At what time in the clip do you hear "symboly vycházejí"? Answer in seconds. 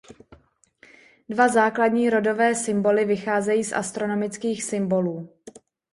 2.55-3.63